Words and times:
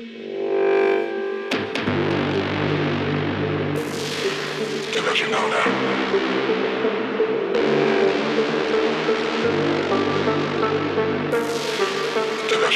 Don't 0.00 0.08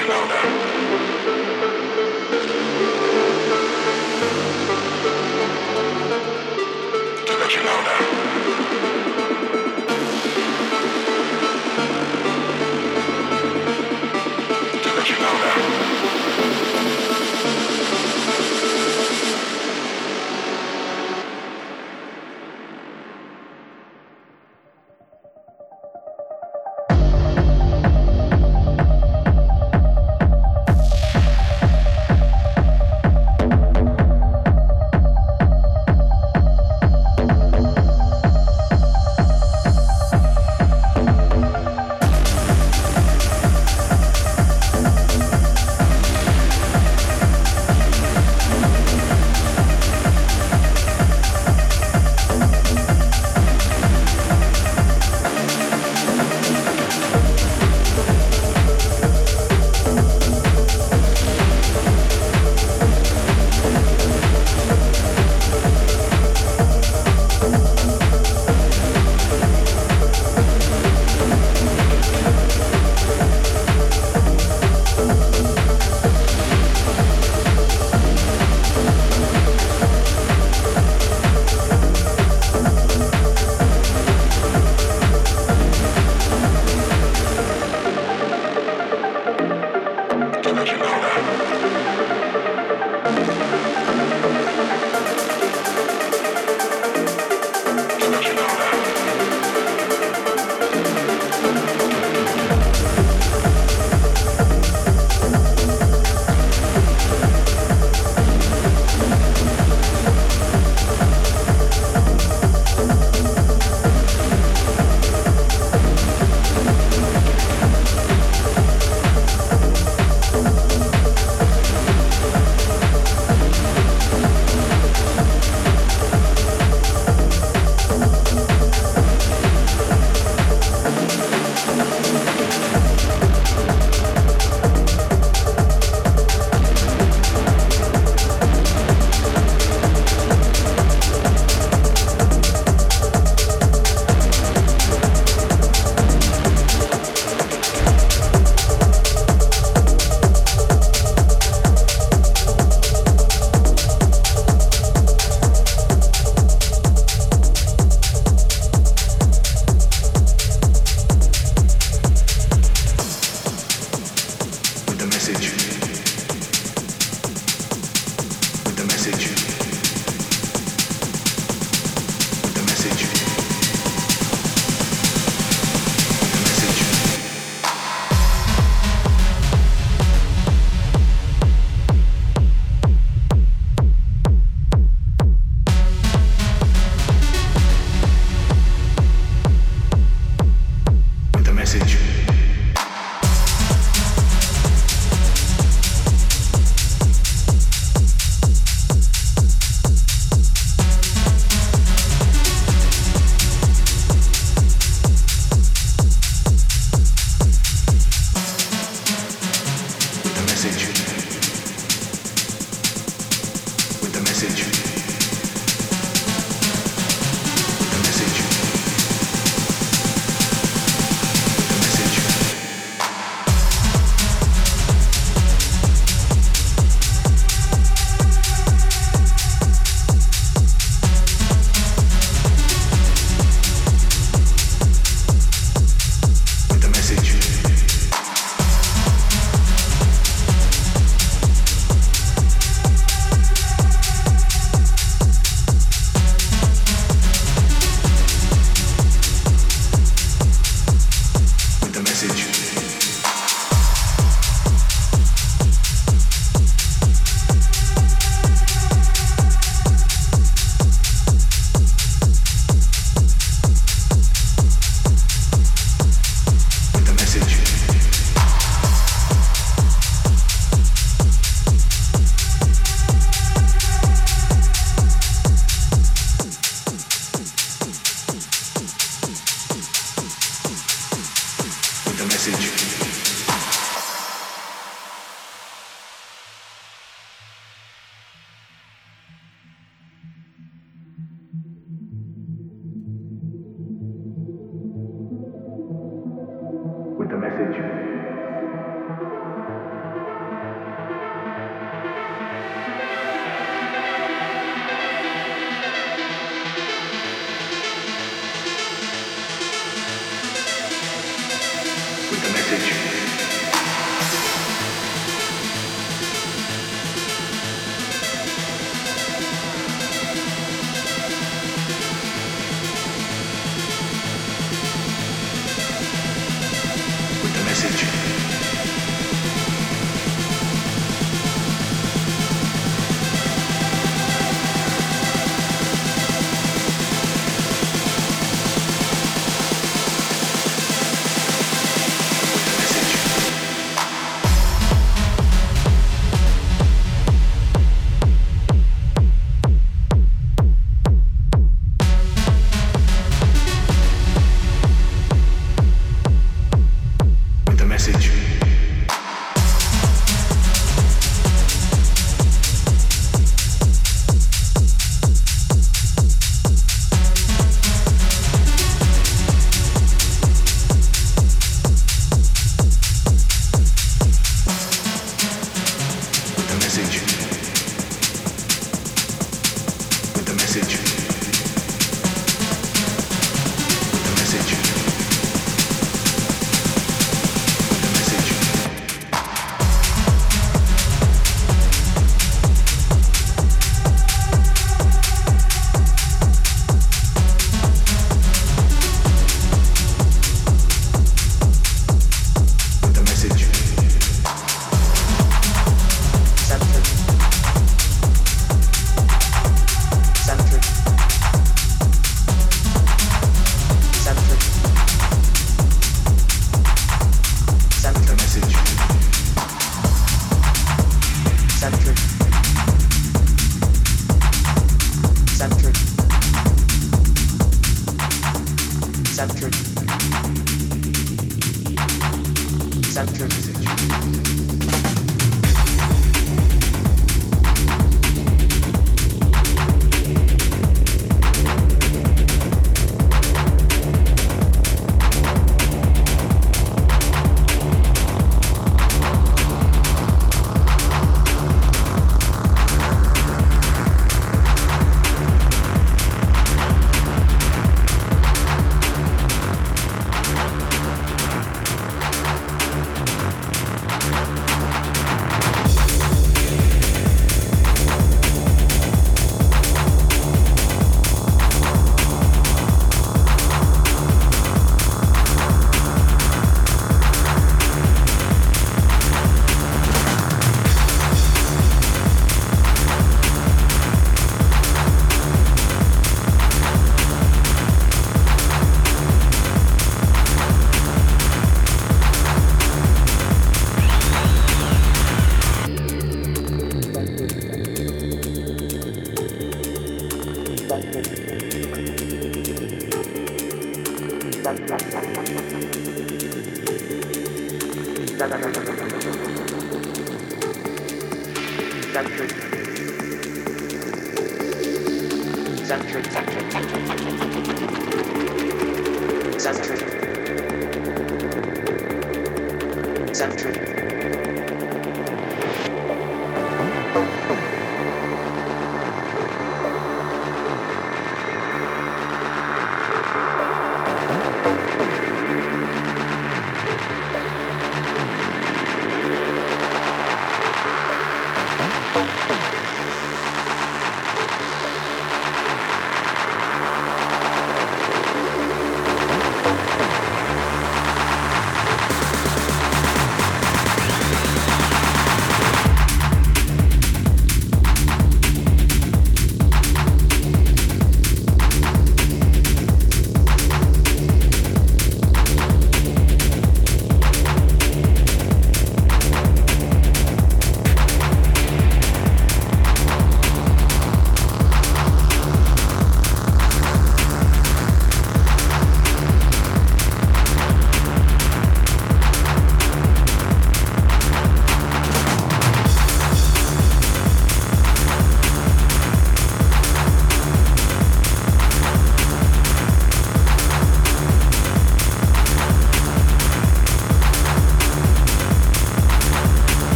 you 0.00 0.08
know 0.08 0.26
now? 0.26 0.71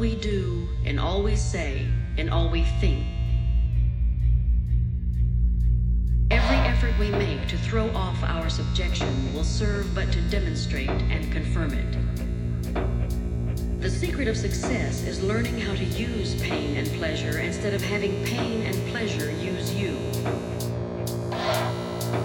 we 0.00 0.16
do 0.16 0.66
and 0.86 0.98
all 0.98 1.22
we 1.22 1.36
say 1.36 1.86
and 2.16 2.30
all 2.30 2.48
we 2.48 2.62
think. 2.80 3.06
Every 6.30 6.56
effort 6.56 6.98
we 6.98 7.10
make 7.10 7.46
to 7.48 7.58
throw 7.58 7.90
off 7.90 8.22
our 8.22 8.48
subjection 8.48 9.34
will 9.34 9.44
serve 9.44 9.94
but 9.94 10.10
to 10.12 10.20
demonstrate 10.30 10.88
and 10.88 11.30
confirm 11.30 11.74
it. 11.74 11.96
The 13.80 13.90
secret 13.90 14.26
of 14.26 14.38
success 14.38 15.04
is 15.04 15.22
learning 15.22 15.60
how 15.60 15.74
to 15.74 15.84
use 15.84 16.40
pain 16.40 16.78
and 16.78 16.88
pleasure 16.92 17.38
instead 17.38 17.74
of 17.74 17.82
having 17.82 18.24
pain 18.24 18.62
and 18.62 18.74
pleasure 18.90 19.30
use 19.32 19.74
you. 19.74 19.98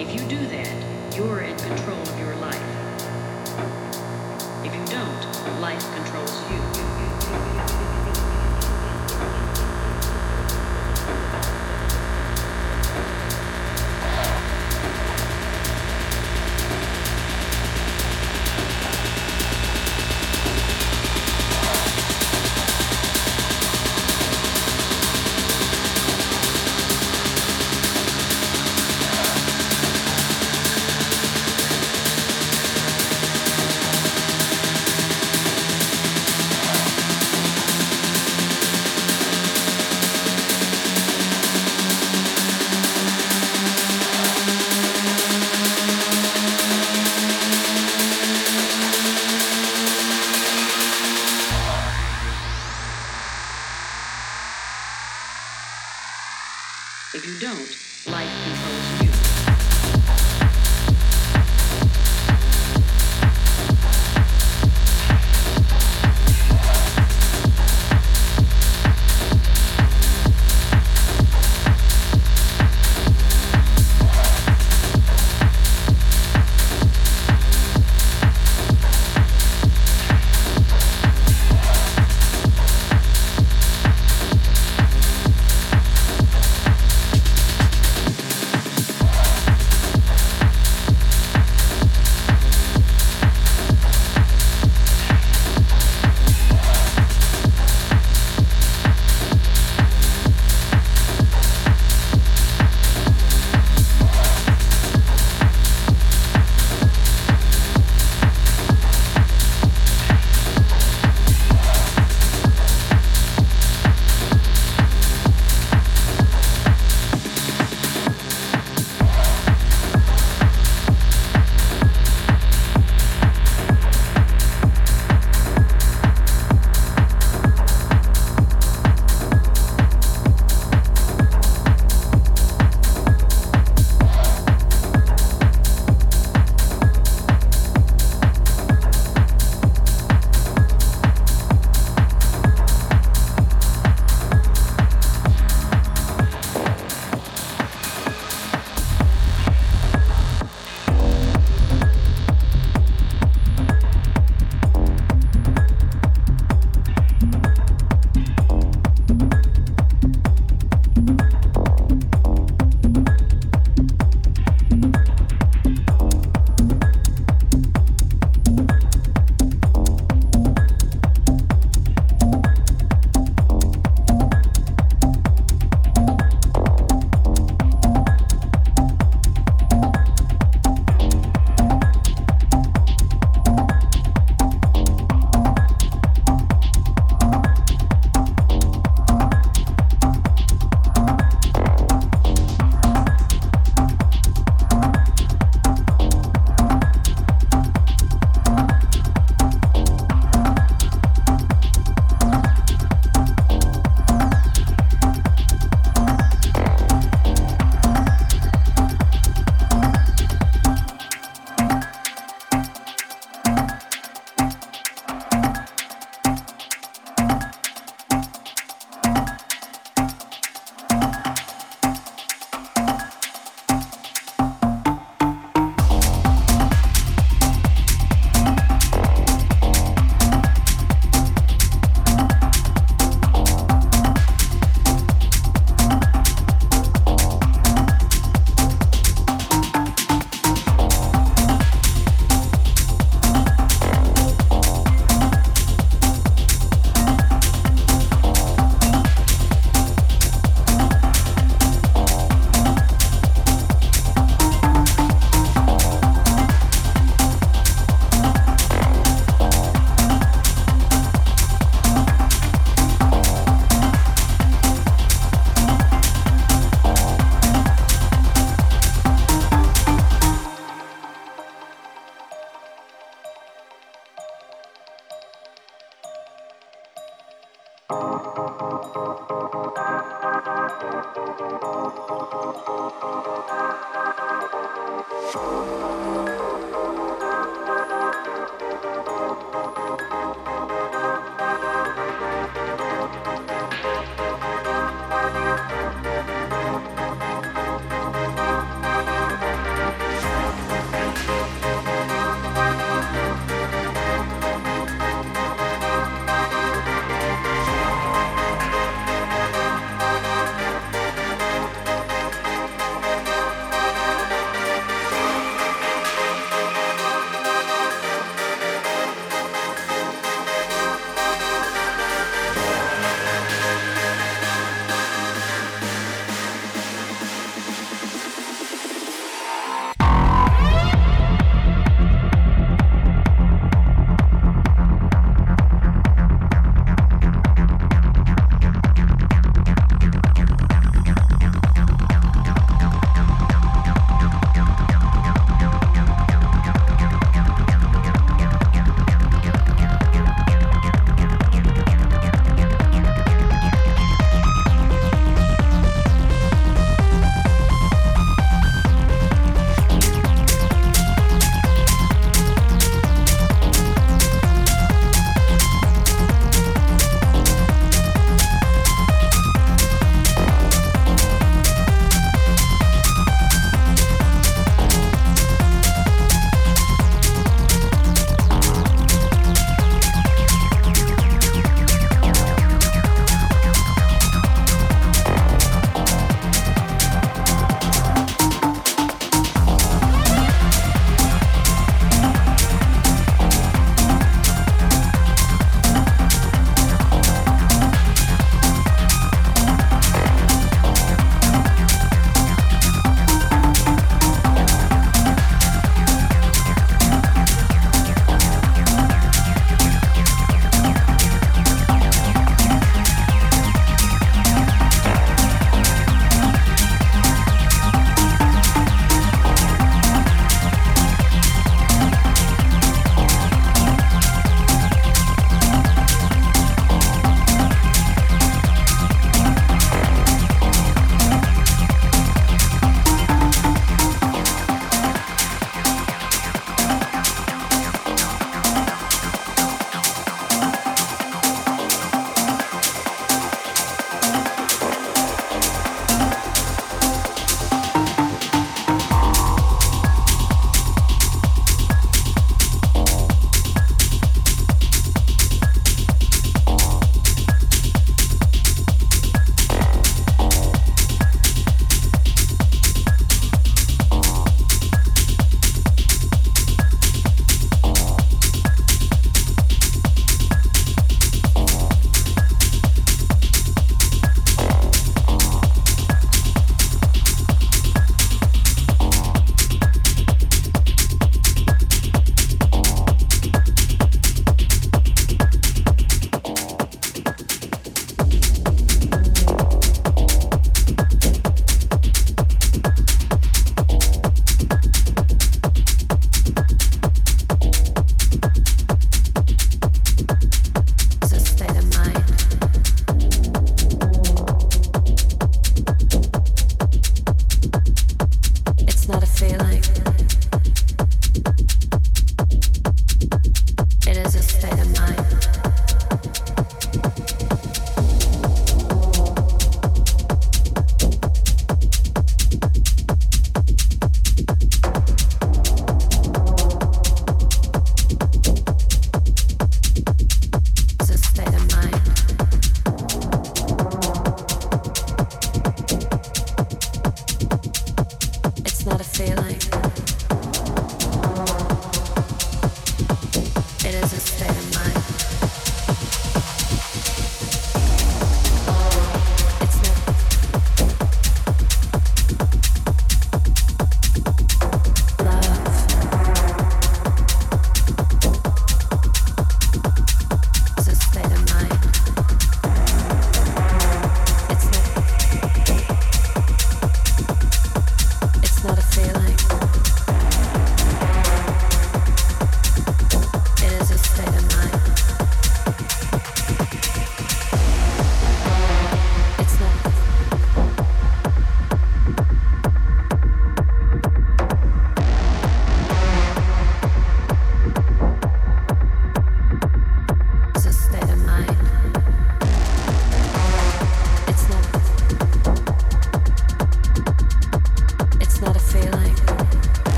If 0.00 0.12
you 0.12 0.28
do 0.28 0.44
that, 0.48 1.16
you're 1.16 1.42
in 1.42 1.56
control 1.56 2.00
of 2.00 2.18
your 2.18 2.34
life. 2.36 2.79
If 4.72 4.76
you 4.76 4.86
don't, 4.86 5.60
life 5.60 5.82
controls 5.96 6.30
you. 6.48 8.19